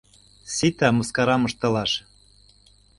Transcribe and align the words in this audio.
—Сита, 0.55 0.87
мыскарам 0.95 1.41
ыштылаш! 1.49 1.91